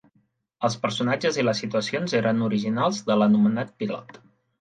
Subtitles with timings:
[0.67, 4.19] Els personatges i les situacions eren originals de l'anomenat pilot.